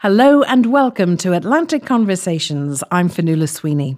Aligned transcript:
Hello 0.00 0.42
and 0.42 0.66
welcome 0.66 1.16
to 1.16 1.32
Atlantic 1.32 1.86
Conversations. 1.86 2.84
I'm 2.90 3.08
Fionnuala 3.08 3.48
Sweeney. 3.48 3.96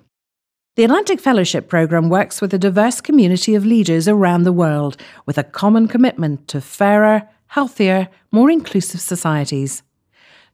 The 0.76 0.84
Atlantic 0.84 1.18
Fellowship 1.18 1.68
Programme 1.68 2.08
works 2.08 2.40
with 2.40 2.54
a 2.54 2.58
diverse 2.58 3.00
community 3.00 3.56
of 3.56 3.66
leaders 3.66 4.06
around 4.06 4.44
the 4.44 4.52
world 4.52 4.96
with 5.26 5.38
a 5.38 5.42
common 5.42 5.88
commitment 5.88 6.46
to 6.48 6.60
fairer, 6.60 7.28
healthier, 7.48 8.08
more 8.30 8.48
inclusive 8.48 9.00
societies. 9.00 9.82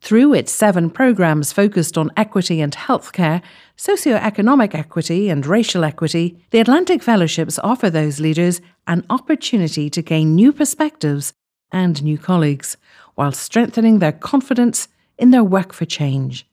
Through 0.01 0.33
its 0.33 0.51
seven 0.51 0.89
programmes 0.89 1.53
focused 1.53 1.99
on 1.99 2.11
equity 2.17 2.63
and 2.63 2.75
healthcare, 2.75 3.43
socio-economic 3.77 4.75
equity, 4.75 5.29
and 5.29 5.45
racial 5.45 5.85
equity, 5.85 6.43
the 6.53 6.61
Atlantic 6.61 7.03
Fellowships 7.03 7.59
offer 7.59 7.91
those 7.91 8.19
leaders 8.19 8.63
an 8.87 9.05
opportunity 9.11 9.91
to 9.91 10.01
gain 10.01 10.35
new 10.35 10.55
perspectives 10.55 11.35
and 11.71 12.03
new 12.03 12.17
colleagues, 12.17 12.79
while 13.15 13.33
strengthening 13.33 13.99
their 13.99 14.13
confidence 14.13 14.89
in 15.19 15.31
their 15.31 15.45
work 15.45 15.73
for 15.73 15.85
change. 15.85 16.47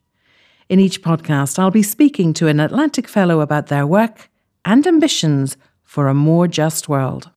In 0.69 0.79
each 0.79 1.01
podcast, 1.01 1.59
I'll 1.59 1.71
be 1.71 1.83
speaking 1.83 2.33
to 2.33 2.47
an 2.47 2.59
Atlantic 2.59 3.07
Fellow 3.07 3.41
about 3.41 3.67
their 3.67 3.85
work 3.85 4.29
and 4.63 4.85
ambitions 4.87 5.57
for 5.83 6.07
a 6.07 6.13
more 6.13 6.47
just 6.47 6.87
world. 6.87 7.29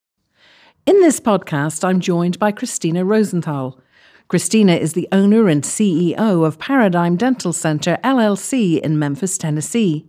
In 0.86 1.00
this 1.00 1.18
podcast, 1.18 1.82
I'm 1.82 1.98
joined 1.98 2.38
by 2.38 2.52
Christina 2.52 3.04
Rosenthal. 3.04 3.80
Christina 4.28 4.74
is 4.74 4.92
the 4.92 5.08
owner 5.12 5.48
and 5.48 5.64
CEO 5.64 6.46
of 6.46 6.58
Paradigm 6.58 7.16
Dental 7.16 7.52
Center 7.52 7.98
LLC 8.04 8.80
in 8.80 8.98
Memphis, 8.98 9.36
Tennessee. 9.38 10.06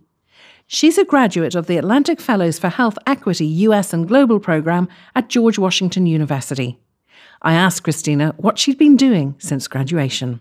She's 0.66 0.98
a 0.98 1.04
graduate 1.04 1.54
of 1.54 1.66
the 1.66 1.78
Atlantic 1.78 2.20
Fellows 2.20 2.58
for 2.58 2.68
Health 2.68 2.98
Equity 3.06 3.46
US 3.46 3.92
and 3.92 4.06
Global 4.06 4.38
program 4.38 4.88
at 5.14 5.28
George 5.28 5.58
Washington 5.58 6.06
University. 6.06 6.78
I 7.42 7.54
asked 7.54 7.84
Christina 7.84 8.34
what 8.36 8.58
she'd 8.58 8.78
been 8.78 8.96
doing 8.96 9.34
since 9.38 9.68
graduation. 9.68 10.40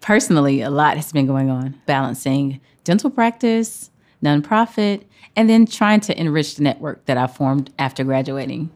Personally, 0.00 0.60
a 0.60 0.70
lot 0.70 0.96
has 0.96 1.12
been 1.12 1.26
going 1.26 1.50
on, 1.50 1.80
balancing 1.86 2.60
dental 2.84 3.10
practice, 3.10 3.90
nonprofit, 4.22 5.04
and 5.36 5.48
then 5.48 5.66
trying 5.66 6.00
to 6.00 6.18
enrich 6.18 6.56
the 6.56 6.62
network 6.62 7.04
that 7.06 7.16
I 7.16 7.26
formed 7.26 7.72
after 7.78 8.04
graduating. 8.04 8.70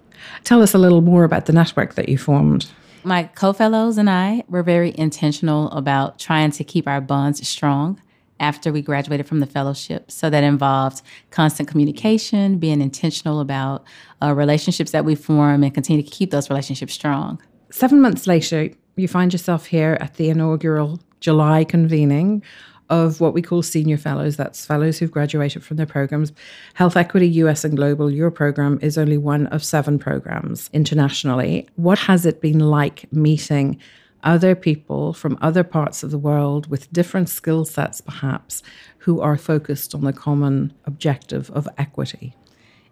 Tell 0.45 0.63
us 0.63 0.75
a 0.75 0.79
little 0.79 1.01
more 1.01 1.25
about 1.25 1.47
the 1.47 1.53
network 1.53 1.95
that 1.95 2.09
you 2.09 2.19
formed. 2.19 2.71
My 3.05 3.25
co 3.25 3.53
fellows 3.53 3.99
and 3.99 4.09
I 4.09 4.45
were 4.49 4.63
very 4.63 4.95
intentional 4.97 5.71
about 5.71 6.19
trying 6.19 6.53
to 6.53 6.65
keep 6.65 6.87
our 6.87 7.01
bonds 7.01 7.47
strong 7.47 8.01
after 8.39 8.73
we 8.73 8.83
graduated 8.83 9.27
from 9.27 9.41
the 9.41 9.47
fellowship. 9.47 10.11
So 10.11 10.31
that 10.31 10.45
involved 10.45 11.03
constant 11.31 11.69
communication, 11.69 12.59
being 12.59 12.81
intentional 12.81 13.41
about 13.41 13.85
uh, 14.21 14.35
relationships 14.35 14.93
that 14.93 15.05
we 15.05 15.15
form, 15.15 15.65
and 15.65 15.75
continue 15.75 16.03
to 16.03 16.11
keep 16.11 16.31
those 16.31 16.51
relationships 16.51 16.93
strong. 16.93 17.41
Seven 17.73 18.03
months 18.03 18.27
later, 18.27 18.69
you 18.97 19.09
find 19.09 19.33
yourself 19.33 19.65
here 19.65 19.97
at 19.98 20.15
the 20.15 20.28
inaugural 20.28 21.01
July 21.20 21.65
convening 21.65 22.42
of 22.91 23.19
what 23.19 23.33
we 23.33 23.41
call 23.41 23.62
senior 23.62 23.97
fellows. 23.97 24.37
That's 24.37 24.67
fellows 24.67 24.98
who've 24.98 25.11
graduated 25.11 25.64
from 25.64 25.79
their 25.79 25.87
programs. 25.87 26.33
Health 26.75 26.98
Equity 26.98 27.29
US 27.29 27.64
and 27.64 27.75
Global, 27.75 28.11
your 28.11 28.31
program 28.31 28.79
is 28.83 28.98
only 28.98 29.17
one 29.17 29.47
of 29.47 29.64
seven 29.64 29.98
programs 29.98 30.69
internationally. 30.75 31.67
What 31.77 31.98
has 32.01 32.27
it 32.27 32.42
been 32.42 32.61
like 32.61 33.11
meeting 33.11 33.79
other 34.23 34.55
people 34.55 35.14
from 35.14 35.39
other 35.41 35.64
parts 35.64 36.03
of 36.03 36.11
the 36.11 36.19
world 36.19 36.67
with 36.67 36.92
different 36.92 37.31
skill 37.31 37.64
sets, 37.64 38.03
perhaps, 38.03 38.62
who 38.98 39.23
are 39.23 39.39
focused 39.39 39.95
on 39.95 40.03
the 40.03 40.12
common 40.12 40.75
objective 40.84 41.51
of 41.53 41.67
equity? 41.79 42.36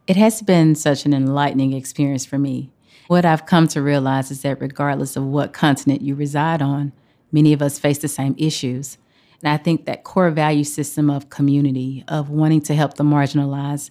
It 0.06 0.16
has 0.16 0.40
been 0.40 0.74
such 0.74 1.04
an 1.04 1.12
enlightening 1.12 1.74
experience 1.74 2.24
for 2.24 2.38
me. 2.38 2.72
What 3.10 3.24
I've 3.24 3.44
come 3.44 3.66
to 3.66 3.82
realize 3.82 4.30
is 4.30 4.42
that 4.42 4.60
regardless 4.60 5.16
of 5.16 5.24
what 5.24 5.52
continent 5.52 6.00
you 6.00 6.14
reside 6.14 6.62
on, 6.62 6.92
many 7.32 7.52
of 7.52 7.60
us 7.60 7.76
face 7.76 7.98
the 7.98 8.06
same 8.06 8.36
issues. 8.38 8.98
And 9.42 9.52
I 9.52 9.56
think 9.56 9.84
that 9.86 10.04
core 10.04 10.30
value 10.30 10.62
system 10.62 11.10
of 11.10 11.28
community, 11.28 12.04
of 12.06 12.30
wanting 12.30 12.60
to 12.60 12.74
help 12.76 12.94
the 12.94 13.02
marginalized, 13.02 13.90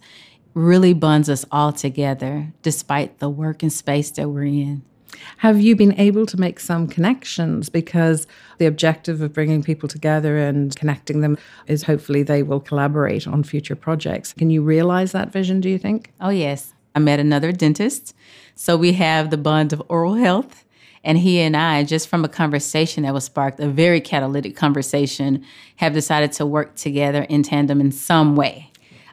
really 0.53 0.93
bonds 0.93 1.29
us 1.29 1.43
all 1.51 1.73
together 1.73 2.53
despite 2.61 3.19
the 3.19 3.27
work 3.27 3.61
and 3.61 3.73
space 3.73 4.09
that 4.11 4.29
we're 4.29 4.45
in. 4.45 4.83
Have 5.39 5.59
you 5.59 5.75
been 5.75 5.99
able 5.99 6.25
to 6.25 6.39
make 6.39 6.61
some 6.61 6.87
connections? 6.87 7.67
Because 7.67 8.25
the 8.58 8.67
objective 8.67 9.19
of 9.21 9.33
bringing 9.33 9.61
people 9.63 9.89
together 9.89 10.37
and 10.37 10.73
connecting 10.77 11.19
them 11.19 11.37
is 11.67 11.83
hopefully 11.83 12.23
they 12.23 12.41
will 12.41 12.61
collaborate 12.61 13.27
on 13.27 13.43
future 13.43 13.75
projects. 13.75 14.31
Can 14.31 14.49
you 14.49 14.61
realize 14.61 15.11
that 15.11 15.33
vision, 15.33 15.59
do 15.59 15.67
you 15.67 15.77
think? 15.77 16.13
Oh, 16.21 16.29
yes. 16.29 16.73
I 16.99 17.02
met 17.02 17.21
another 17.21 17.54
dentist. 17.54 18.14
So 18.55 18.76
we 18.76 18.92
have 18.93 19.30
the 19.30 19.37
bond 19.37 19.71
of 19.71 19.82
oral 19.87 20.15
health 20.15 20.65
and 21.02 21.17
he 21.17 21.39
and 21.39 21.55
I, 21.55 21.86
just 21.86 22.10
from 22.10 22.26
a 22.26 22.27
conversation 22.27 23.04
that 23.04 23.14
was 23.14 23.23
sparked, 23.23 23.61
a 23.61 23.70
very 23.70 24.02
catalytic 24.02 24.58
conversation, 24.58 25.45
have 25.77 25.93
decided 25.93 26.33
to 26.33 26.45
work 26.45 26.76
together 26.76 27.23
in 27.23 27.42
tandem 27.42 27.80
in 27.80 27.93
some 27.93 28.36
way. 28.36 28.68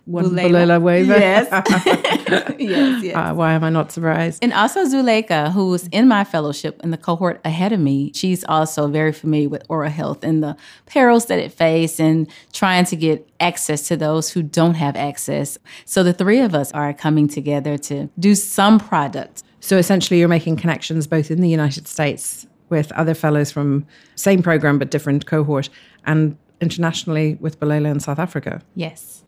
One 0.07 0.31
Bulela 0.31 0.81
Vava. 0.81 1.21
Yes. 1.21 1.49
yes, 2.59 3.03
yes. 3.05 3.17
Uh, 3.17 3.35
why 3.35 3.53
am 3.53 3.65
I 3.65 3.71
not 3.71 3.93
surprised? 3.93 4.43
And 4.43 4.53
also 4.53 4.85
Zuleika, 4.85 5.53
who's 5.53 5.87
in 5.89 6.09
my 6.09 6.25
fellowship 6.25 6.81
in 6.83 6.91
the 6.93 6.97
cohort 6.97 7.41
ahead 7.45 7.73
of 7.73 7.81
me, 7.81 8.13
she's 8.15 8.45
also 8.45 8.87
very 8.87 9.13
familiar 9.13 9.49
with 9.49 9.65
oral 9.69 9.91
health 9.91 10.25
and 10.25 10.43
the 10.43 10.57
perils 10.87 11.27
that 11.27 11.39
it 11.39 11.53
faces 11.53 12.01
and 12.01 12.31
trying 12.53 12.85
to 12.87 12.97
get 12.97 13.29
access 13.41 13.89
to 13.89 13.97
those 13.97 14.31
who 14.31 14.43
don't 14.43 14.75
have 14.75 14.97
access. 14.97 15.59
So 15.85 16.03
the 16.03 16.13
three 16.13 16.41
of 16.41 16.55
us 16.55 16.73
are 16.73 16.95
coming 16.95 17.29
together 17.29 17.77
to 17.79 18.09
do 18.19 18.35
some 18.35 18.79
product 18.79 19.43
so 19.67 19.77
essentially, 19.79 20.21
you're 20.21 20.29
making 20.29 20.59
connections 20.59 21.09
both 21.09 21.29
in 21.29 21.41
the 21.41 21.49
United 21.49 21.89
States 21.89 22.47
with 22.69 22.93
other 22.93 23.15
fellows 23.15 23.51
from 23.51 23.85
same 24.15 24.41
program 24.41 24.79
but 24.79 24.93
different 24.93 25.27
cohort, 25.27 25.69
and 26.05 26.37
internationally 26.61 27.37
with 27.41 27.59
Bulela 27.59 27.91
in 27.91 27.99
South 27.99 28.21
Africa. 28.21 28.63
Yes. 28.77 29.25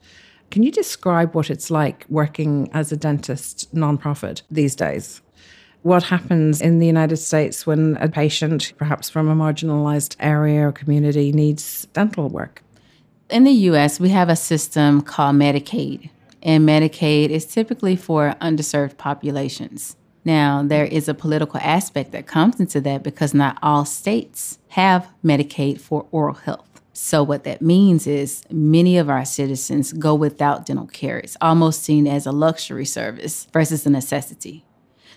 Can 0.50 0.62
you 0.62 0.72
describe 0.72 1.34
what 1.34 1.50
it's 1.50 1.70
like 1.70 2.06
working 2.08 2.70
as 2.72 2.90
a 2.90 2.96
dentist 2.96 3.72
nonprofit 3.74 4.42
these 4.50 4.74
days? 4.74 5.20
What 5.82 6.04
happens 6.04 6.60
in 6.62 6.78
the 6.78 6.86
United 6.86 7.18
States 7.18 7.66
when 7.66 7.96
a 7.98 8.08
patient, 8.08 8.72
perhaps 8.78 9.10
from 9.10 9.28
a 9.28 9.36
marginalized 9.36 10.16
area 10.18 10.68
or 10.68 10.72
community, 10.72 11.32
needs 11.32 11.86
dental 11.92 12.28
work? 12.30 12.62
In 13.28 13.44
the 13.44 13.52
US, 13.70 14.00
we 14.00 14.08
have 14.08 14.30
a 14.30 14.36
system 14.36 15.02
called 15.02 15.36
Medicaid, 15.36 16.08
and 16.42 16.66
Medicaid 16.66 17.28
is 17.28 17.44
typically 17.44 17.94
for 17.94 18.34
underserved 18.40 18.96
populations. 18.96 19.96
Now, 20.24 20.62
there 20.62 20.86
is 20.86 21.08
a 21.08 21.14
political 21.14 21.60
aspect 21.62 22.12
that 22.12 22.26
comes 22.26 22.58
into 22.58 22.80
that 22.80 23.02
because 23.02 23.34
not 23.34 23.58
all 23.62 23.84
states 23.84 24.58
have 24.68 25.08
Medicaid 25.22 25.78
for 25.78 26.06
oral 26.10 26.34
health. 26.34 26.77
So, 27.00 27.22
what 27.22 27.44
that 27.44 27.62
means 27.62 28.08
is 28.08 28.42
many 28.50 28.98
of 28.98 29.08
our 29.08 29.24
citizens 29.24 29.92
go 29.92 30.16
without 30.16 30.66
dental 30.66 30.88
care. 30.88 31.18
It's 31.18 31.36
almost 31.40 31.84
seen 31.84 32.08
as 32.08 32.26
a 32.26 32.32
luxury 32.32 32.84
service 32.84 33.46
versus 33.52 33.86
a 33.86 33.90
necessity. 33.90 34.64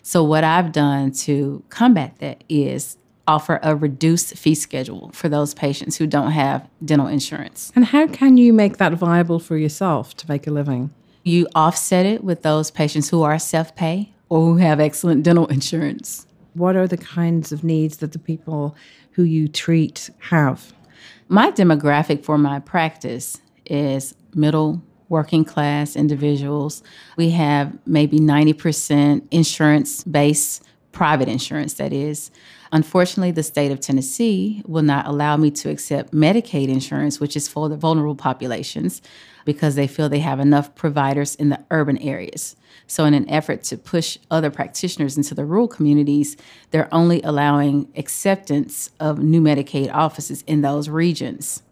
So, 0.03 0.23
what 0.23 0.43
I've 0.43 0.71
done 0.71 1.11
to 1.25 1.63
combat 1.69 2.17
that 2.19 2.43
is 2.47 2.97
offer 3.27 3.59
a 3.63 3.75
reduced 3.75 4.37
fee 4.37 4.53
schedule 4.53 5.09
for 5.11 5.27
those 5.27 5.55
patients 5.55 5.97
who 5.97 6.05
don't 6.05 6.31
have 6.31 6.69
dental 6.85 7.07
insurance. 7.07 7.71
And 7.75 7.85
how 7.85 8.05
can 8.05 8.37
you 8.37 8.53
make 8.53 8.77
that 8.77 8.93
viable 8.93 9.39
for 9.39 9.57
yourself 9.57 10.15
to 10.17 10.29
make 10.29 10.45
a 10.45 10.51
living? 10.51 10.93
You 11.23 11.47
offset 11.55 12.05
it 12.05 12.23
with 12.23 12.43
those 12.43 12.69
patients 12.69 13.09
who 13.09 13.23
are 13.23 13.39
self 13.39 13.75
pay 13.75 14.13
or 14.29 14.41
who 14.41 14.57
have 14.57 14.79
excellent 14.79 15.23
dental 15.23 15.47
insurance. 15.47 16.27
What 16.53 16.75
are 16.75 16.87
the 16.87 16.97
kinds 16.97 17.51
of 17.51 17.63
needs 17.63 17.97
that 17.97 18.11
the 18.11 18.19
people 18.19 18.75
who 19.13 19.23
you 19.23 19.47
treat 19.47 20.11
have? 20.19 20.73
My 21.27 21.51
demographic 21.51 22.23
for 22.23 22.37
my 22.37 22.59
practice 22.59 23.39
is 23.65 24.13
middle 24.33 24.81
working 25.09 25.43
class 25.43 25.95
individuals. 25.95 26.81
We 27.17 27.31
have 27.31 27.77
maybe 27.85 28.19
90% 28.19 29.27
insurance 29.29 30.03
based, 30.05 30.63
private 30.91 31.27
insurance, 31.27 31.73
that 31.75 31.93
is. 31.93 32.31
Unfortunately, 32.71 33.31
the 33.31 33.43
state 33.43 33.71
of 33.71 33.79
Tennessee 33.79 34.61
will 34.65 34.81
not 34.81 35.05
allow 35.05 35.35
me 35.37 35.51
to 35.51 35.69
accept 35.69 36.13
Medicaid 36.13 36.69
insurance, 36.69 37.19
which 37.19 37.35
is 37.35 37.47
for 37.47 37.67
the 37.69 37.75
vulnerable 37.75 38.15
populations, 38.15 39.01
because 39.45 39.75
they 39.75 39.87
feel 39.87 40.07
they 40.07 40.19
have 40.19 40.39
enough 40.39 40.73
providers 40.75 41.35
in 41.35 41.49
the 41.49 41.63
urban 41.71 41.97
areas. 41.97 42.55
So, 42.87 43.05
in 43.05 43.13
an 43.13 43.29
effort 43.29 43.63
to 43.63 43.77
push 43.77 44.17
other 44.29 44.49
practitioners 44.49 45.17
into 45.17 45.33
the 45.33 45.45
rural 45.45 45.67
communities, 45.67 46.37
they're 46.71 46.93
only 46.93 47.21
allowing 47.23 47.87
acceptance 47.95 48.89
of 48.99 49.19
new 49.19 49.41
Medicaid 49.41 49.93
offices 49.93 50.43
in 50.47 50.61
those 50.61 50.89
regions. 50.89 51.63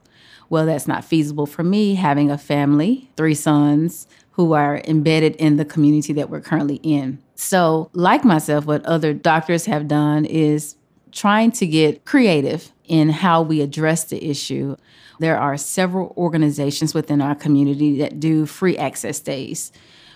Well, 0.49 0.65
that's 0.65 0.87
not 0.87 1.05
feasible 1.05 1.45
for 1.45 1.63
me, 1.63 1.95
having 1.95 2.31
a 2.31 2.37
family, 2.37 3.09
three 3.15 3.35
sons 3.35 4.07
who 4.39 4.53
are 4.53 4.81
embedded 4.85 5.35
in 5.35 5.57
the 5.57 5.65
community 5.65 6.13
that 6.13 6.29
we're 6.29 6.39
currently 6.39 6.77
in. 6.77 7.21
So, 7.35 7.89
like 7.91 8.23
myself, 8.23 8.65
what 8.65 8.85
other 8.85 9.13
doctors 9.13 9.65
have 9.65 9.85
done 9.89 10.23
is 10.23 10.77
trying 11.11 11.51
to 11.51 11.67
get 11.67 12.05
creative 12.05 12.71
in 12.85 13.09
how 13.09 13.41
we 13.41 13.59
address 13.59 14.05
the 14.05 14.29
issue. 14.29 14.77
There 15.19 15.37
are 15.37 15.57
several 15.57 16.13
organizations 16.15 16.93
within 16.93 17.21
our 17.21 17.35
community 17.35 17.97
that 17.97 18.21
do 18.21 18.45
free 18.45 18.77
access 18.77 19.19
days 19.19 19.73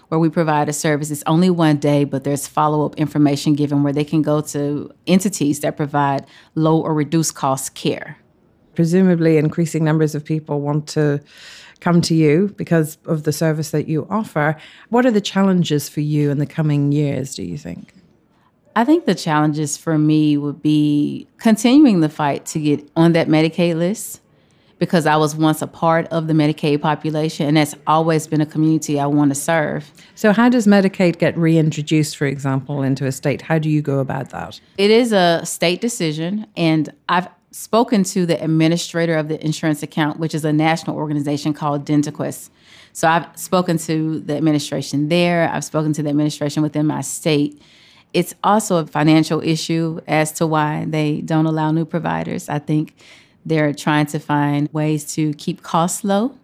where 0.08 0.22
we 0.22 0.30
provide 0.30 0.70
a 0.70 0.74
service. 0.74 1.12
It's 1.12 1.24
only 1.28 1.50
one 1.50 1.76
day, 1.76 2.06
but 2.06 2.24
there's 2.24 2.48
follow 2.48 2.86
up 2.86 2.96
information 2.96 3.56
given 3.56 3.84
where 3.84 3.92
they 3.92 4.06
can 4.06 4.22
go 4.22 4.40
to 4.40 4.90
entities 5.06 5.60
that 5.60 5.76
provide 5.76 6.26
low 6.56 6.80
or 6.80 6.94
reduced 6.94 7.36
cost 7.36 7.76
care. 7.76 8.18
Presumably, 8.76 9.38
increasing 9.38 9.84
numbers 9.84 10.16
of 10.16 10.24
people 10.24 10.62
want 10.62 10.88
to 10.90 11.22
come 11.80 12.02
to 12.02 12.16
you 12.16 12.54
because 12.58 12.98
of 13.06 13.24
the 13.24 13.34
service 13.34 13.72
that 13.72 13.88
you 13.88 14.08
offer. 14.10 14.56
What 14.90 15.06
are 15.06 15.12
the 15.12 15.22
challenges 15.22 15.90
for 15.90 16.00
you 16.00 16.32
in 16.32 16.40
the 16.40 16.46
coming 16.46 16.92
years, 16.92 17.36
do 17.36 17.44
you 17.44 17.58
think? 17.58 17.94
I 18.76 18.86
think 18.86 19.06
the 19.06 19.16
challenges 19.16 19.78
for 19.78 19.98
me 19.98 20.38
would 20.38 20.62
be 20.62 21.28
continuing 21.38 22.00
the 22.00 22.10
fight 22.10 22.46
to 22.48 22.60
get 22.60 22.90
on 22.96 23.14
that 23.14 23.28
Medicaid 23.28 23.76
list 23.76 24.22
because 24.80 25.06
I 25.06 25.16
was 25.16 25.36
once 25.36 25.62
a 25.62 25.68
part 25.68 26.08
of 26.08 26.28
the 26.28 26.34
Medicaid 26.34 26.82
population, 26.82 27.48
and 27.48 27.56
that's 27.56 27.76
always 27.86 28.28
been 28.28 28.42
a 28.42 28.46
community 28.46 29.00
I 29.00 29.06
want 29.06 29.32
to 29.32 29.36
serve. 29.36 29.92
So, 30.16 30.34
how 30.34 30.50
does 30.50 30.66
Medicaid 30.66 31.20
get 31.20 31.38
reintroduced, 31.38 32.18
for 32.18 32.26
example, 32.26 32.82
into 32.82 33.06
a 33.06 33.12
state? 33.12 33.42
How 33.42 33.60
do 33.60 33.70
you 33.70 33.82
go 33.82 34.00
about 34.00 34.32
that? 34.32 34.60
It 34.78 34.90
is 34.90 35.14
a 35.14 35.42
state 35.46 35.80
decision, 35.80 36.48
and 36.58 36.92
I've 37.08 37.28
spoken 37.54 38.04
to 38.04 38.26
the 38.26 38.44
administrator 38.44 39.16
of 39.16 39.30
the 39.30 39.44
insurance 39.44 39.82
account, 39.82 40.20
which 40.20 40.36
is 40.36 40.44
a 40.44 40.52
national 40.52 40.98
organization 40.98 41.54
called 41.54 41.86
DentaQuest. 41.86 42.50
So, 42.92 43.08
I've 43.08 43.28
spoken 43.38 43.78
to 43.80 44.20
the 44.20 44.36
administration 44.36 45.08
there, 45.08 45.50
I've 45.50 45.64
spoken 45.64 45.94
to 45.94 46.04
the 46.04 46.10
administration 46.10 46.62
within 46.62 46.86
my 46.86 47.02
state 47.02 47.62
it's 48.14 48.36
also 48.44 48.78
a 48.78 48.86
financial 48.86 49.42
issue 49.42 50.00
as 50.08 50.32
to 50.34 50.48
why 50.48 50.86
they 50.88 51.22
don't 51.22 51.48
allow 51.48 51.72
new 51.72 51.86
providers. 51.86 52.48
I 52.48 52.60
think 52.60 52.96
they're 53.46 53.74
trying 53.74 54.06
to 54.08 54.20
find 54.20 54.72
ways 54.72 55.14
to 55.16 55.34
keep 55.34 55.64
costs 55.64 56.04
low. 56.04 56.38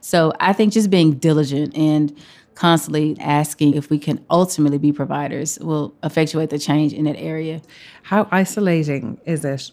So 0.00 0.32
I 0.38 0.52
think 0.52 0.72
just 0.72 0.90
being 0.90 1.14
diligent 1.14 1.76
and 1.76 2.16
constantly 2.54 3.16
asking 3.20 3.74
if 3.74 3.90
we 3.90 3.98
can 3.98 4.24
ultimately 4.30 4.78
be 4.78 4.92
providers 4.92 5.58
will 5.60 5.92
effectuate 6.02 6.50
the 6.50 6.58
change 6.58 6.92
in 6.92 7.04
that 7.04 7.16
area. 7.16 7.60
How 8.04 8.28
isolating 8.30 9.20
is 9.26 9.44
it? 9.44 9.70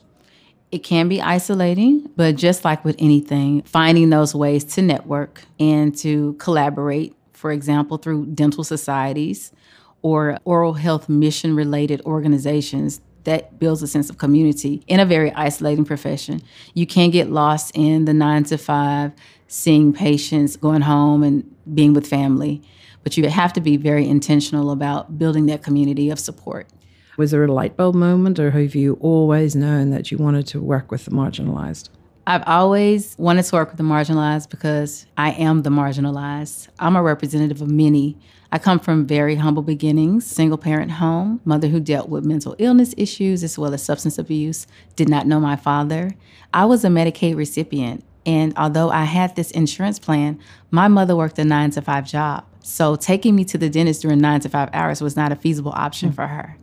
It 0.76 0.84
can 0.84 1.08
be 1.08 1.22
isolating, 1.22 2.10
but 2.18 2.36
just 2.36 2.66
like 2.66 2.84
with 2.84 2.98
anything, 3.00 3.62
finding 3.62 4.10
those 4.10 4.36
ways 4.36 4.66
to 4.76 4.82
network 4.82 5.42
and 5.58 5.98
to 6.00 6.34
collaborate, 6.34 7.16
for 7.32 7.54
example, 7.54 7.98
through 7.98 8.26
dental 8.26 8.66
societies 8.66 9.54
or 10.02 10.38
oral 10.44 10.74
health 10.74 11.08
mission 11.08 11.56
related 11.56 12.02
organizations 12.02 13.00
that 13.24 13.58
builds 13.58 13.84
a 13.84 13.88
sense 13.88 14.10
of 14.10 14.18
community 14.18 14.84
in 14.88 15.00
a 15.00 15.06
very 15.06 15.32
isolating 15.32 15.86
profession. 15.86 16.42
You 16.74 16.86
can 16.86 17.10
get 17.10 17.32
lost 17.32 17.72
in 17.74 18.04
the 18.04 18.14
nine 18.14 18.44
to 18.44 18.58
five, 18.58 19.14
seeing 19.48 19.94
patients, 19.94 20.58
going 20.58 20.82
home, 20.82 21.24
and 21.24 21.56
being 21.74 21.94
with 21.94 22.06
family. 22.06 22.62
But 23.02 23.16
you 23.16 23.26
have 23.30 23.54
to 23.54 23.62
be 23.62 23.78
very 23.78 24.06
intentional 24.06 24.72
about 24.72 25.18
building 25.18 25.46
that 25.46 25.64
community 25.64 26.10
of 26.10 26.20
support. 26.20 26.68
Was 27.18 27.32
there 27.32 27.46
a 27.46 27.52
light 27.52 27.78
bulb 27.78 27.96
moment, 27.96 28.40
or 28.40 28.52
have 28.52 28.76
you 28.76 28.98
always 29.00 29.56
known 29.56 29.90
that 29.92 30.12
you 30.12 30.18
wanted 30.18 30.48
to 30.48 30.60
work 30.60 30.92
with 30.92 31.06
the 31.06 31.12
marginalized? 31.12 31.90
I've 32.28 32.44
always 32.46 33.16
wanted 33.18 33.44
to 33.44 33.56
work 33.56 33.70
with 33.70 33.78
the 33.78 33.84
marginalized 33.84 34.50
because 34.50 35.06
I 35.16 35.32
am 35.32 35.62
the 35.62 35.70
marginalized. 35.70 36.68
I'm 36.80 36.96
a 36.96 37.04
representative 37.04 37.62
of 37.62 37.70
many. 37.70 38.18
I 38.52 38.58
come 38.58 38.80
from 38.80 39.06
very 39.06 39.36
humble 39.36 39.64
beginnings, 39.64 40.26
single 40.26 40.58
parent 40.58 40.92
home, 40.92 41.40
mother 41.46 41.68
who 41.68 41.80
dealt 41.80 42.10
with 42.10 42.26
mental 42.26 42.56
illness 42.58 42.94
issues 42.98 43.44
as 43.44 43.58
well 43.58 43.74
as 43.74 43.84
substance 43.84 44.18
abuse, 44.18 44.68
did 44.96 45.08
not 45.08 45.28
know 45.28 45.40
my 45.40 45.56
father. 45.56 46.16
I 46.54 46.66
was 46.66 46.84
a 46.84 46.90
Medicaid 46.90 47.38
recipient, 47.38 48.04
and 48.26 48.54
although 48.58 48.90
I 48.90 49.04
had 49.04 49.36
this 49.36 49.52
insurance 49.52 50.00
plan, 50.00 50.40
my 50.72 50.88
mother 50.90 51.16
worked 51.16 51.40
a 51.40 51.46
nine 51.46 51.70
to 51.72 51.82
five 51.82 52.06
job. 52.06 52.46
So 52.62 52.96
taking 52.96 53.36
me 53.36 53.46
to 53.46 53.58
the 53.58 53.70
dentist 53.70 54.02
during 54.02 54.20
nine 54.20 54.40
to 54.42 54.50
five 54.50 54.70
hours 54.74 55.00
was 55.00 55.16
not 55.16 55.32
a 55.32 55.36
feasible 55.36 55.74
option 55.76 56.10
mm-hmm. 56.10 56.16
for 56.16 56.28
her. 56.28 56.58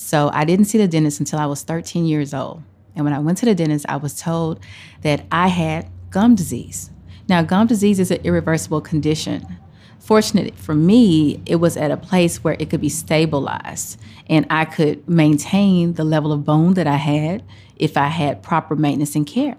So 0.00 0.30
I 0.32 0.44
didn't 0.44 0.66
see 0.66 0.78
the 0.78 0.86
dentist 0.86 1.18
until 1.18 1.40
I 1.40 1.46
was 1.46 1.64
13 1.64 2.06
years 2.06 2.32
old. 2.32 2.62
And 2.94 3.04
when 3.04 3.12
I 3.12 3.18
went 3.18 3.36
to 3.38 3.46
the 3.46 3.54
dentist, 3.54 3.84
I 3.88 3.96
was 3.96 4.18
told 4.18 4.60
that 5.02 5.26
I 5.32 5.48
had 5.48 5.90
gum 6.10 6.36
disease. 6.36 6.90
Now, 7.28 7.42
gum 7.42 7.66
disease 7.66 7.98
is 7.98 8.12
an 8.12 8.20
irreversible 8.22 8.80
condition. 8.80 9.58
Fortunately 9.98 10.52
for 10.52 10.76
me, 10.76 11.42
it 11.46 11.56
was 11.56 11.76
at 11.76 11.90
a 11.90 11.96
place 11.96 12.44
where 12.44 12.54
it 12.60 12.70
could 12.70 12.80
be 12.80 12.88
stabilized 12.88 14.00
and 14.30 14.46
I 14.50 14.66
could 14.66 15.06
maintain 15.08 15.94
the 15.94 16.04
level 16.04 16.32
of 16.32 16.44
bone 16.44 16.74
that 16.74 16.86
I 16.86 16.94
had 16.94 17.42
if 17.74 17.96
I 17.96 18.06
had 18.06 18.40
proper 18.40 18.76
maintenance 18.76 19.16
and 19.16 19.26
care. 19.26 19.56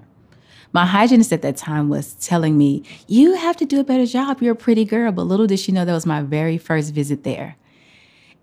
My 0.72 0.86
hygienist 0.86 1.34
at 1.34 1.42
that 1.42 1.58
time 1.58 1.90
was 1.90 2.14
telling 2.14 2.58
me, 2.58 2.84
You 3.08 3.34
have 3.34 3.58
to 3.58 3.66
do 3.66 3.82
a 3.82 3.84
better 3.84 4.06
job. 4.06 4.42
You're 4.42 4.54
a 4.54 4.56
pretty 4.56 4.86
girl. 4.86 5.12
But 5.12 5.24
little 5.24 5.48
did 5.48 5.60
she 5.60 5.74
know 5.74 5.84
that 5.84 5.94
was 5.94 6.06
my 6.06 6.22
very 6.22 6.58
first 6.58 6.94
visit 6.94 7.26
there. 7.26 7.58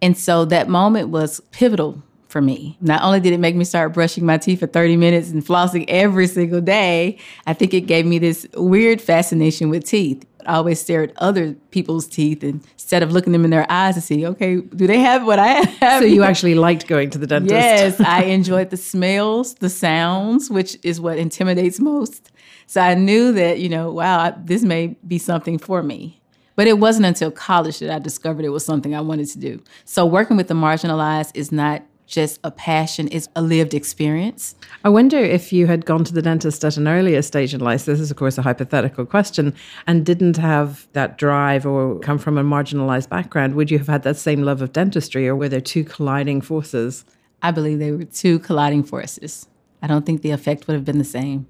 And 0.03 0.17
so 0.17 0.45
that 0.47 0.69
moment 0.69 1.09
was 1.09 1.41
pivotal 1.53 2.03
for 2.29 2.43
me. 2.43 2.77
Not 2.81 3.03
only 3.03 3.21
did 3.21 3.33
it 3.33 3.41
make 3.41 3.57
me 3.57 3.65
start 3.65 3.95
brushing 3.95 4.27
my 4.27 4.37
teeth 4.37 4.61
for 4.61 4.67
30 4.67 4.97
minutes 4.97 5.31
and 5.31 5.45
flossing 5.45 5.85
every 5.89 6.27
single 6.27 6.61
day, 6.61 7.19
I 7.47 7.55
think 7.55 7.73
it 7.73 7.83
gave 7.83 8.05
me 8.05 8.19
this 8.19 8.47
weird 8.55 9.01
fascination 9.01 9.71
with 9.71 9.85
teeth. 9.85 10.27
I 10.45 10.57
always 10.57 10.81
stare 10.81 11.03
at 11.03 11.13
other 11.17 11.55
people's 11.71 12.07
teeth 12.07 12.45
instead 12.45 13.03
of 13.03 13.11
looking 13.11 13.33
them 13.33 13.45
in 13.45 13.51
their 13.51 13.67
eyes 13.71 13.95
to 13.97 14.01
see, 14.01 14.27
okay, 14.27 14.57
do 14.57 14.87
they 14.87 15.01
have 15.01 15.27
what 15.27 15.39
I 15.39 15.49
have? 15.49 16.03
So 16.03 16.07
you 16.07 16.23
actually 16.23 16.55
liked 16.55 16.87
going 16.87 17.11
to 17.11 17.19
the 17.19 17.27
dentist? 17.27 17.53
Yes, 17.53 18.01
I 18.07 18.25
enjoyed 18.25 18.71
the 18.71 18.77
smells, 18.77 19.55
the 19.55 19.71
sounds, 19.71 20.51
which 20.51 20.77
is 20.83 21.01
what 21.01 21.19
intimidates 21.19 21.81
most. 21.81 22.31
So 22.67 22.81
I 22.81 22.95
knew 22.95 23.33
that, 23.33 23.61
you 23.61 23.69
know, 23.69 23.93
wow, 23.93 24.37
this 24.45 24.63
may 24.63 24.97
be 25.07 25.19
something 25.19 25.59
for 25.59 25.83
me. 25.83 26.21
But 26.57 26.67
it 26.67 26.79
wasn't 26.79 27.07
until 27.07 27.31
college 27.31 27.79
that 27.79 27.91
I 27.91 27.99
discovered 27.99 28.45
it 28.45 28.49
was 28.49 28.65
something 28.65 28.95
I 28.95 29.01
wanted 29.01 29.29
to 29.29 29.39
do. 29.39 29.63
So 29.85 30.05
working 30.05 30.37
with 30.37 30.49
the 30.49 30.55
marginalized 30.55 31.33
is 31.35 31.53
not 31.53 31.83
just 32.07 32.39
a 32.45 32.51
passion, 32.51 33.09
it's 33.11 33.29
a 33.35 33.43
lived 33.43 33.75
experience. 33.75 34.55
I 34.85 34.89
wonder 34.89 35.19
if 35.19 35.53
you 35.53 35.67
had 35.67 35.85
gone 35.85 36.05
to 36.05 36.15
the 36.15 36.23
dentist 36.23 36.65
at 36.65 36.77
an 36.77 36.87
earlier 36.87 37.21
stage 37.21 37.53
in 37.53 37.61
life, 37.61 37.85
this 37.85 37.99
is, 37.99 38.11
of 38.11 38.17
course, 38.17 38.39
a 38.39 38.43
hypothetical 38.43 39.05
question, 39.05 39.55
and 39.87 40.07
didn't 40.07 40.37
have 40.37 40.87
that 40.93 41.19
drive 41.19 41.67
or 41.67 41.99
come 41.99 42.19
from 42.19 42.39
a 42.39 42.45
marginalized 42.45 43.09
background, 43.09 43.55
would 43.55 43.71
you 43.71 43.79
have 43.79 43.89
had 43.89 44.05
that 44.05 44.17
same 44.17 44.43
love 44.43 44.63
of 44.63 44.73
dentistry, 44.73 45.27
or 45.27 45.35
were 45.35 45.49
there 45.49 45.61
two 45.61 45.83
colliding 45.83 46.41
forces? 46.41 47.05
I 47.43 47.51
believe 47.51 47.81
they 47.81 47.93
were 47.93 48.05
two 48.05 48.39
colliding 48.39 48.85
forces. 48.85 49.49
I 49.83 49.89
don't 49.89 50.07
think 50.07 50.23
the 50.23 50.31
effect 50.31 50.69
would 50.69 50.75
have 50.75 50.85
been 50.85 50.99
the 50.99 51.05
same. 51.05 51.47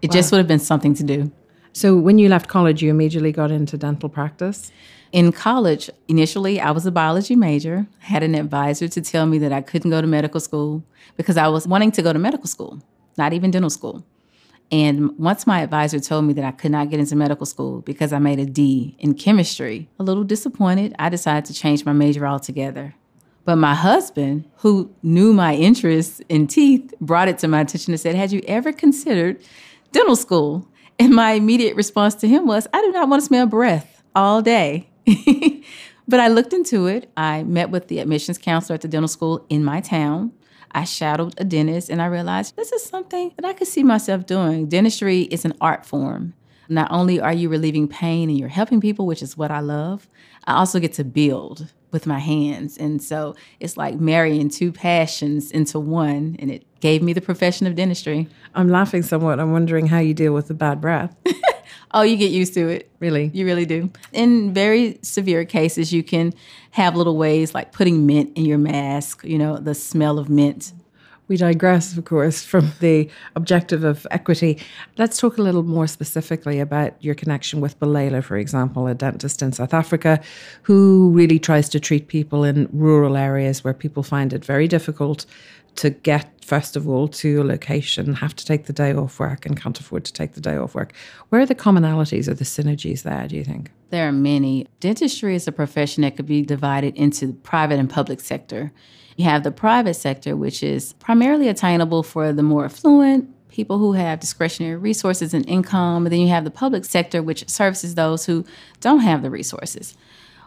It 0.00 0.10
wow. 0.10 0.14
just 0.14 0.32
would 0.32 0.38
have 0.38 0.48
been 0.48 0.58
something 0.58 0.94
to 0.94 1.04
do. 1.04 1.32
So, 1.74 1.96
when 1.96 2.18
you 2.18 2.28
left 2.28 2.48
college, 2.48 2.82
you 2.82 2.90
immediately 2.90 3.32
got 3.32 3.50
into 3.50 3.78
dental 3.78 4.10
practice? 4.10 4.70
In 5.10 5.32
college, 5.32 5.88
initially, 6.06 6.60
I 6.60 6.70
was 6.70 6.84
a 6.84 6.90
biology 6.90 7.34
major, 7.34 7.86
had 7.98 8.22
an 8.22 8.34
advisor 8.34 8.88
to 8.88 9.00
tell 9.00 9.24
me 9.24 9.38
that 9.38 9.52
I 9.52 9.62
couldn't 9.62 9.90
go 9.90 10.00
to 10.00 10.06
medical 10.06 10.40
school 10.40 10.84
because 11.16 11.36
I 11.36 11.48
was 11.48 11.66
wanting 11.66 11.90
to 11.92 12.02
go 12.02 12.12
to 12.12 12.18
medical 12.18 12.46
school, 12.46 12.82
not 13.16 13.32
even 13.32 13.50
dental 13.50 13.70
school. 13.70 14.04
And 14.70 15.18
once 15.18 15.46
my 15.46 15.60
advisor 15.60 16.00
told 16.00 16.24
me 16.24 16.32
that 16.34 16.44
I 16.44 16.50
could 16.50 16.72
not 16.72 16.88
get 16.90 16.98
into 17.00 17.16
medical 17.16 17.44
school 17.46 17.82
because 17.82 18.12
I 18.12 18.18
made 18.18 18.38
a 18.38 18.46
D 18.46 18.96
in 18.98 19.14
chemistry, 19.14 19.88
a 19.98 20.02
little 20.02 20.24
disappointed, 20.24 20.94
I 20.98 21.08
decided 21.08 21.46
to 21.46 21.54
change 21.54 21.84
my 21.84 21.92
major 21.92 22.26
altogether. 22.26 22.94
But 23.44 23.56
my 23.56 23.74
husband, 23.74 24.48
who 24.58 24.90
knew 25.02 25.32
my 25.32 25.54
interest 25.54 26.22
in 26.28 26.46
teeth, 26.46 26.94
brought 27.00 27.28
it 27.28 27.38
to 27.38 27.48
my 27.48 27.60
attention 27.60 27.92
and 27.92 28.00
said, 28.00 28.14
Had 28.14 28.32
you 28.32 28.40
ever 28.46 28.72
considered 28.72 29.42
dental 29.90 30.16
school? 30.16 30.68
And 31.02 31.16
my 31.16 31.32
immediate 31.32 31.74
response 31.74 32.14
to 32.14 32.28
him 32.28 32.46
was, 32.46 32.68
I 32.72 32.80
do 32.80 32.92
not 32.92 33.08
want 33.08 33.22
to 33.22 33.26
smell 33.26 33.46
breath 33.46 34.04
all 34.14 34.40
day. 34.40 34.88
but 36.06 36.20
I 36.20 36.28
looked 36.28 36.52
into 36.52 36.86
it. 36.86 37.10
I 37.16 37.42
met 37.42 37.70
with 37.70 37.88
the 37.88 37.98
admissions 37.98 38.38
counselor 38.38 38.74
at 38.74 38.82
the 38.82 38.88
dental 38.88 39.08
school 39.08 39.44
in 39.48 39.64
my 39.64 39.80
town. 39.80 40.30
I 40.70 40.84
shadowed 40.84 41.34
a 41.38 41.44
dentist 41.44 41.90
and 41.90 42.00
I 42.00 42.06
realized 42.06 42.54
this 42.54 42.70
is 42.70 42.84
something 42.84 43.32
that 43.34 43.44
I 43.44 43.52
could 43.52 43.66
see 43.66 43.82
myself 43.82 44.26
doing. 44.26 44.68
Dentistry 44.68 45.22
is 45.22 45.44
an 45.44 45.54
art 45.60 45.84
form. 45.84 46.34
Not 46.68 46.92
only 46.92 47.20
are 47.20 47.32
you 47.32 47.48
relieving 47.48 47.88
pain 47.88 48.30
and 48.30 48.38
you're 48.38 48.48
helping 48.48 48.80
people, 48.80 49.04
which 49.04 49.22
is 49.22 49.36
what 49.36 49.50
I 49.50 49.58
love, 49.58 50.08
I 50.44 50.54
also 50.54 50.78
get 50.78 50.92
to 50.92 51.04
build 51.04 51.66
with 51.92 52.06
my 52.06 52.18
hands. 52.18 52.76
And 52.76 53.02
so 53.02 53.36
it's 53.60 53.76
like 53.76 53.94
marrying 54.00 54.48
two 54.48 54.72
passions 54.72 55.50
into 55.50 55.78
one, 55.78 56.36
and 56.38 56.50
it 56.50 56.64
gave 56.80 57.02
me 57.02 57.12
the 57.12 57.20
profession 57.20 57.66
of 57.66 57.76
dentistry. 57.76 58.28
I'm 58.54 58.68
laughing 58.68 59.02
somewhat. 59.02 59.38
I'm 59.38 59.52
wondering 59.52 59.86
how 59.86 59.98
you 59.98 60.14
deal 60.14 60.34
with 60.34 60.48
the 60.48 60.54
bad 60.54 60.80
breath. 60.80 61.14
Oh, 61.94 62.02
you 62.02 62.16
get 62.16 62.30
used 62.30 62.54
to 62.54 62.68
it. 62.68 62.90
Really? 63.00 63.30
You 63.34 63.44
really 63.44 63.66
do. 63.66 63.90
In 64.12 64.54
very 64.54 64.98
severe 65.02 65.44
cases, 65.44 65.92
you 65.92 66.02
can 66.02 66.32
have 66.70 66.96
little 66.96 67.16
ways 67.18 67.54
like 67.54 67.72
putting 67.72 68.06
mint 68.06 68.36
in 68.36 68.46
your 68.46 68.58
mask, 68.58 69.22
you 69.24 69.38
know, 69.38 69.58
the 69.58 69.74
smell 69.74 70.18
of 70.18 70.30
mint. 70.30 70.72
We 71.28 71.36
digress, 71.36 71.96
of 71.96 72.04
course, 72.04 72.44
from 72.52 72.72
the 72.80 73.08
objective 73.36 73.84
of 73.84 74.06
equity. 74.10 74.58
Let's 74.98 75.18
talk 75.18 75.38
a 75.38 75.42
little 75.42 75.62
more 75.62 75.86
specifically 75.86 76.60
about 76.60 77.02
your 77.02 77.14
connection 77.14 77.60
with 77.60 77.78
Bulela, 77.78 78.22
for 78.22 78.36
example, 78.36 78.86
a 78.86 78.94
dentist 78.94 79.42
in 79.42 79.52
South 79.52 79.74
Africa 79.74 80.20
who 80.62 81.10
really 81.12 81.38
tries 81.38 81.68
to 81.70 81.80
treat 81.80 82.08
people 82.08 82.44
in 82.44 82.68
rural 82.72 83.16
areas 83.16 83.64
where 83.64 83.74
people 83.74 84.02
find 84.02 84.32
it 84.32 84.44
very 84.44 84.68
difficult 84.68 85.26
to 85.76 85.90
get 85.90 86.28
first 86.44 86.76
of 86.76 86.88
all 86.88 87.08
to 87.08 87.40
a 87.40 87.44
location, 87.44 88.14
have 88.14 88.36
to 88.36 88.44
take 88.44 88.66
the 88.66 88.72
day 88.72 88.92
off 88.92 89.18
work 89.18 89.46
and 89.46 89.60
can't 89.60 89.78
afford 89.78 90.04
to 90.04 90.12
take 90.12 90.32
the 90.32 90.40
day 90.40 90.56
off 90.56 90.74
work. 90.74 90.92
Where 91.28 91.40
are 91.40 91.46
the 91.46 91.54
commonalities 91.54 92.28
or 92.28 92.34
the 92.34 92.44
synergies 92.44 93.02
there, 93.02 93.26
do 93.28 93.36
you 93.36 93.44
think? 93.44 93.70
There 93.90 94.06
are 94.08 94.12
many. 94.12 94.66
Dentistry 94.80 95.34
is 95.34 95.46
a 95.46 95.52
profession 95.52 96.02
that 96.02 96.16
could 96.16 96.26
be 96.26 96.42
divided 96.42 96.94
into 96.96 97.28
the 97.28 97.32
private 97.32 97.78
and 97.78 97.88
public 97.88 98.20
sector. 98.20 98.72
You 99.16 99.24
have 99.24 99.42
the 99.42 99.50
private 99.50 99.94
sector, 99.94 100.36
which 100.36 100.62
is 100.62 100.94
primarily 100.94 101.48
attainable 101.48 102.02
for 102.02 102.32
the 102.32 102.42
more 102.42 102.64
affluent, 102.64 103.28
people 103.48 103.78
who 103.78 103.92
have 103.92 104.20
discretionary 104.20 104.76
resources 104.76 105.34
and 105.34 105.46
income, 105.48 106.06
and 106.06 106.12
then 106.12 106.20
you 106.20 106.28
have 106.28 106.44
the 106.44 106.50
public 106.50 106.84
sector, 106.84 107.22
which 107.22 107.48
services 107.48 107.94
those 107.94 108.24
who 108.24 108.44
don't 108.80 109.00
have 109.00 109.22
the 109.22 109.30
resources. 109.30 109.94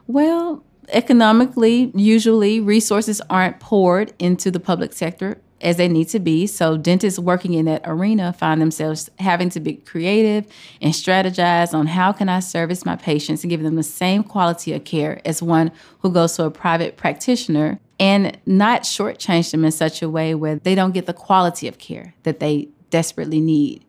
Well, 0.07 0.63
economically, 0.89 1.91
usually 1.95 2.59
resources 2.59 3.21
aren't 3.29 3.59
poured 3.59 4.13
into 4.19 4.51
the 4.51 4.59
public 4.59 4.93
sector 4.93 5.37
as 5.61 5.77
they 5.77 5.87
need 5.87 6.09
to 6.09 6.19
be. 6.19 6.45
So 6.47 6.77
dentists 6.77 7.17
working 7.17 7.53
in 7.53 7.65
that 7.65 7.81
arena 7.85 8.33
find 8.33 8.61
themselves 8.61 9.09
having 9.19 9.49
to 9.51 9.59
be 9.59 9.75
creative 9.75 10.45
and 10.81 10.93
strategize 10.93 11.73
on 11.73 11.87
how 11.87 12.11
can 12.11 12.29
I 12.29 12.39
service 12.39 12.85
my 12.85 12.95
patients 12.95 13.43
and 13.43 13.49
give 13.49 13.63
them 13.63 13.75
the 13.75 13.83
same 13.83 14.23
quality 14.23 14.73
of 14.73 14.83
care 14.83 15.21
as 15.25 15.41
one 15.41 15.71
who 15.99 16.11
goes 16.11 16.35
to 16.35 16.45
a 16.45 16.51
private 16.51 16.97
practitioner 16.97 17.79
and 17.99 18.37
not 18.45 18.83
shortchange 18.83 19.51
them 19.51 19.65
in 19.65 19.71
such 19.71 20.01
a 20.01 20.09
way 20.09 20.35
where 20.35 20.55
they 20.55 20.75
don't 20.75 20.93
get 20.93 21.05
the 21.05 21.13
quality 21.13 21.67
of 21.67 21.77
care 21.77 22.13
that 22.23 22.39
they 22.39 22.69
desperately 22.89 23.41
need. 23.41 23.85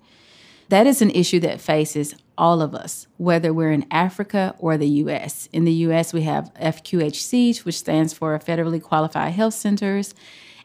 That 0.68 0.86
is 0.86 1.00
an 1.00 1.10
issue 1.10 1.40
that 1.40 1.60
faces 1.60 2.14
all 2.36 2.60
of 2.60 2.74
us, 2.74 3.06
whether 3.16 3.52
we're 3.52 3.70
in 3.70 3.86
Africa 3.90 4.54
or 4.58 4.76
the 4.76 4.88
US. 4.88 5.48
In 5.52 5.64
the 5.64 5.72
US, 5.72 6.12
we 6.12 6.22
have 6.22 6.52
FQHCs, 6.54 7.64
which 7.64 7.78
stands 7.78 8.12
for 8.12 8.38
Federally 8.38 8.82
Qualified 8.82 9.32
Health 9.32 9.54
Centers. 9.54 10.14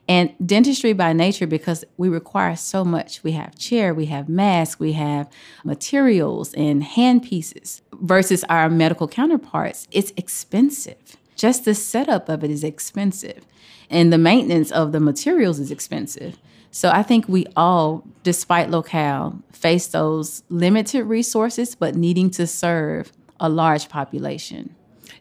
And 0.08 0.34
dentistry 0.44 0.94
by 0.94 1.14
nature, 1.14 1.48
because 1.48 1.86
we 1.98 2.10
require 2.10 2.56
so 2.56 2.84
much, 2.84 3.24
we 3.24 3.34
have 3.34 3.56
chair, 3.56 3.94
we 3.94 4.08
have 4.08 4.28
masks, 4.28 4.80
we 4.80 4.94
have 4.94 5.30
materials 5.64 6.54
and 6.56 6.84
hand 6.84 7.24
pieces 7.24 7.82
versus 7.94 8.44
our 8.50 8.70
medical 8.70 9.08
counterparts, 9.08 9.88
it's 9.92 10.12
expensive. 10.18 11.18
Just 11.42 11.66
the 11.66 11.74
setup 11.74 12.30
of 12.30 12.44
it 12.44 12.52
is 12.52 12.64
expensive. 12.64 13.48
And 13.90 14.14
the 14.14 14.20
maintenance 14.20 14.72
of 14.72 14.92
the 14.92 15.00
materials 15.00 15.58
is 15.58 15.72
expensive. 15.72 16.38
So 16.70 16.92
I 16.92 17.02
think 17.02 17.28
we 17.28 17.48
all, 17.58 18.04
despite 18.22 18.70
locale, 18.70 19.42
face 19.52 19.88
those 19.88 20.44
limited 20.50 21.06
resources, 21.06 21.74
but 21.74 21.96
needing 21.96 22.30
to 22.30 22.46
serve 22.46 23.12
a 23.40 23.50
large 23.50 23.90
population. 23.90 24.76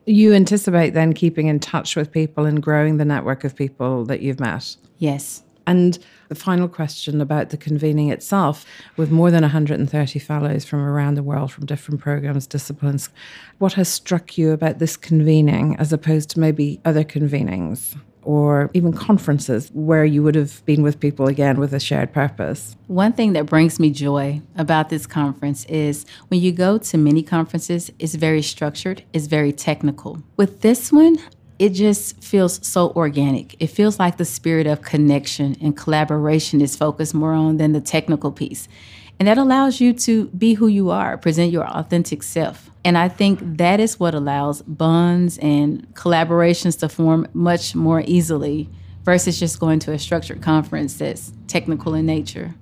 You 0.04 0.34
anticipate 0.34 0.90
then 0.90 1.14
keeping 1.14 1.46
in 1.46 1.58
touch 1.58 1.96
with 1.96 2.12
people 2.12 2.44
and 2.44 2.62
growing 2.62 2.98
the 2.98 3.06
network 3.06 3.42
of 3.42 3.56
people 3.56 4.04
that 4.04 4.20
you've 4.20 4.40
met? 4.40 4.76
Yes. 4.98 5.42
And 5.66 5.98
the 6.28 6.34
final 6.34 6.68
question 6.68 7.20
about 7.20 7.50
the 7.50 7.56
convening 7.56 8.10
itself, 8.10 8.64
with 8.96 9.10
more 9.10 9.30
than 9.30 9.42
130 9.42 10.18
fellows 10.18 10.64
from 10.64 10.80
around 10.80 11.14
the 11.14 11.22
world 11.22 11.52
from 11.52 11.66
different 11.66 12.00
programs, 12.00 12.46
disciplines, 12.46 13.10
what 13.58 13.74
has 13.74 13.88
struck 13.88 14.38
you 14.38 14.52
about 14.52 14.78
this 14.78 14.96
convening 14.96 15.76
as 15.78 15.92
opposed 15.92 16.30
to 16.30 16.40
maybe 16.40 16.80
other 16.84 17.04
convenings? 17.04 17.96
or 18.22 18.70
even 18.74 18.92
conferences 18.92 19.70
where 19.72 20.04
you 20.04 20.22
would 20.22 20.34
have 20.34 20.64
been 20.66 20.82
with 20.82 21.00
people 21.00 21.26
again 21.26 21.58
with 21.58 21.72
a 21.72 21.80
shared 21.80 22.12
purpose. 22.12 22.76
One 22.86 23.12
thing 23.12 23.32
that 23.32 23.46
brings 23.46 23.80
me 23.80 23.90
joy 23.90 24.42
about 24.56 24.88
this 24.88 25.06
conference 25.06 25.64
is 25.66 26.04
when 26.28 26.40
you 26.40 26.52
go 26.52 26.78
to 26.78 26.98
many 26.98 27.22
conferences, 27.22 27.90
it's 27.98 28.14
very 28.14 28.42
structured, 28.42 29.04
it's 29.12 29.26
very 29.26 29.52
technical. 29.52 30.22
With 30.36 30.60
this 30.60 30.92
one, 30.92 31.18
it 31.60 31.74
just 31.74 32.24
feels 32.24 32.66
so 32.66 32.90
organic. 32.92 33.54
It 33.62 33.66
feels 33.66 33.98
like 33.98 34.16
the 34.16 34.24
spirit 34.24 34.66
of 34.66 34.80
connection 34.80 35.56
and 35.60 35.76
collaboration 35.76 36.62
is 36.62 36.74
focused 36.74 37.12
more 37.12 37.34
on 37.34 37.58
than 37.58 37.72
the 37.72 37.82
technical 37.82 38.32
piece. 38.32 38.66
And 39.18 39.28
that 39.28 39.36
allows 39.36 39.78
you 39.78 39.92
to 39.92 40.28
be 40.28 40.54
who 40.54 40.68
you 40.68 40.88
are, 40.88 41.18
present 41.18 41.52
your 41.52 41.66
authentic 41.66 42.22
self. 42.22 42.70
And 42.82 42.96
I 42.96 43.10
think 43.10 43.58
that 43.58 43.78
is 43.78 44.00
what 44.00 44.14
allows 44.14 44.62
bonds 44.62 45.36
and 45.42 45.86
collaborations 45.94 46.78
to 46.78 46.88
form 46.88 47.28
much 47.34 47.74
more 47.74 48.02
easily 48.06 48.70
versus 49.04 49.38
just 49.38 49.60
going 49.60 49.80
to 49.80 49.92
a 49.92 49.98
structured 49.98 50.40
conference 50.40 50.96
that's 50.96 51.30
technical 51.46 51.92
in 51.92 52.06
nature. 52.06 52.54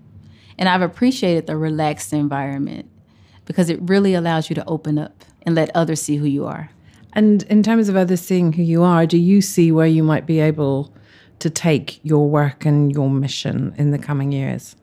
And 0.59 0.69
I've 0.69 0.83
appreciated 0.83 1.47
the 1.47 1.57
relaxed 1.57 2.13
environment 2.13 2.91
because 3.45 3.71
it 3.71 3.79
really 3.81 4.15
allows 4.15 4.51
you 4.51 4.57
to 4.57 4.65
open 4.67 4.99
up 4.99 5.25
and 5.43 5.55
let 5.55 5.71
others 5.73 6.03
see 6.03 6.17
who 6.17 6.27
you 6.27 6.47
are. 6.47 6.71
And 7.13 7.43
in 7.45 7.63
terms 7.63 7.89
of 7.89 7.97
others 7.97 8.21
seeing 8.21 8.53
who 8.53 8.63
you 8.63 8.83
are, 8.83 9.07
do 9.07 9.19
you 9.19 9.41
see 9.41 9.73
where 9.73 9.87
you 9.87 10.03
might 10.03 10.27
be 10.27 10.41
able 10.41 10.93
to 11.39 11.51
take 11.51 12.01
your 12.05 12.29
work 12.29 12.65
and 12.65 12.93
your 12.93 13.11
mission 13.11 13.75
in 13.79 13.91
the 13.91 13.99
coming 13.99 14.33
years? 14.33 14.77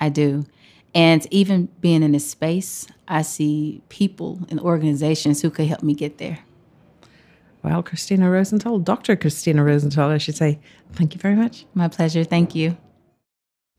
I 0.00 0.08
do. 0.08 0.44
And 0.94 1.26
even 1.32 1.66
being 1.80 2.02
in 2.02 2.12
this 2.12 2.28
space, 2.28 2.86
I 3.06 3.22
see 3.22 3.80
people 3.88 4.40
and 4.50 4.58
organizations 4.60 5.40
who 5.40 5.50
could 5.50 5.66
help 5.66 5.82
me 5.82 5.94
get 5.94 6.18
there. 6.18 6.40
Well, 7.62 7.82
Christina 7.82 8.30
Rosenthal, 8.30 8.78
Dr. 8.78 9.16
Christina 9.16 9.62
Rosenthal, 9.62 10.10
I 10.10 10.18
should 10.18 10.36
say, 10.36 10.58
thank 10.92 11.14
you 11.14 11.20
very 11.20 11.36
much. 11.36 11.66
My 11.74 11.88
pleasure. 11.88 12.24
Thank 12.24 12.54
you. 12.54 12.76